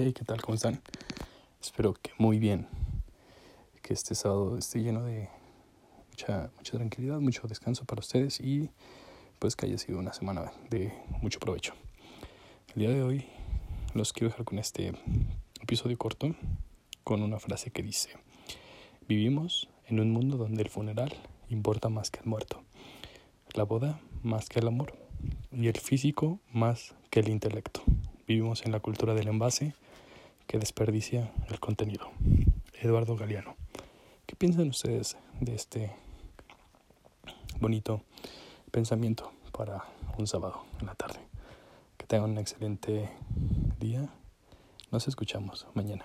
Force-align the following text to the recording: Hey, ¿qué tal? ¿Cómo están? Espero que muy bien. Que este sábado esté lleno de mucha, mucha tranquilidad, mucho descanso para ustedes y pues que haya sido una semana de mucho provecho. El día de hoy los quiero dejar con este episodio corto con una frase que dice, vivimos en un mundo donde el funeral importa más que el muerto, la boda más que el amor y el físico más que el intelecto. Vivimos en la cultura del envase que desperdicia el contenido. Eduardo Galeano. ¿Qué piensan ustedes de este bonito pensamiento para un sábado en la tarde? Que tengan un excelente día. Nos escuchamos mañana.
Hey, 0.00 0.12
¿qué 0.12 0.24
tal? 0.24 0.40
¿Cómo 0.40 0.54
están? 0.54 0.80
Espero 1.60 1.92
que 1.92 2.12
muy 2.18 2.38
bien. 2.38 2.68
Que 3.82 3.94
este 3.94 4.14
sábado 4.14 4.56
esté 4.56 4.80
lleno 4.80 5.02
de 5.02 5.28
mucha, 6.10 6.52
mucha 6.56 6.76
tranquilidad, 6.76 7.18
mucho 7.18 7.48
descanso 7.48 7.84
para 7.84 7.98
ustedes 7.98 8.38
y 8.38 8.70
pues 9.40 9.56
que 9.56 9.66
haya 9.66 9.76
sido 9.76 9.98
una 9.98 10.12
semana 10.12 10.52
de 10.70 10.92
mucho 11.20 11.40
provecho. 11.40 11.74
El 12.76 12.82
día 12.82 12.90
de 12.90 13.02
hoy 13.02 13.26
los 13.92 14.12
quiero 14.12 14.28
dejar 14.30 14.44
con 14.44 14.60
este 14.60 14.92
episodio 15.60 15.98
corto 15.98 16.32
con 17.02 17.20
una 17.20 17.40
frase 17.40 17.72
que 17.72 17.82
dice, 17.82 18.10
vivimos 19.08 19.68
en 19.88 19.98
un 19.98 20.12
mundo 20.12 20.36
donde 20.36 20.62
el 20.62 20.68
funeral 20.68 21.12
importa 21.48 21.88
más 21.88 22.12
que 22.12 22.20
el 22.20 22.26
muerto, 22.26 22.62
la 23.52 23.64
boda 23.64 23.98
más 24.22 24.48
que 24.48 24.60
el 24.60 24.68
amor 24.68 24.96
y 25.50 25.66
el 25.66 25.76
físico 25.76 26.38
más 26.52 26.94
que 27.10 27.18
el 27.18 27.30
intelecto. 27.30 27.82
Vivimos 28.28 28.66
en 28.66 28.72
la 28.72 28.80
cultura 28.80 29.14
del 29.14 29.28
envase 29.28 29.72
que 30.46 30.58
desperdicia 30.58 31.32
el 31.48 31.58
contenido. 31.60 32.10
Eduardo 32.78 33.16
Galeano. 33.16 33.56
¿Qué 34.26 34.36
piensan 34.36 34.68
ustedes 34.68 35.16
de 35.40 35.54
este 35.54 35.92
bonito 37.58 38.02
pensamiento 38.70 39.32
para 39.50 39.82
un 40.18 40.26
sábado 40.26 40.62
en 40.78 40.88
la 40.88 40.94
tarde? 40.94 41.20
Que 41.96 42.04
tengan 42.04 42.32
un 42.32 42.38
excelente 42.38 43.08
día. 43.80 44.10
Nos 44.90 45.08
escuchamos 45.08 45.66
mañana. 45.72 46.04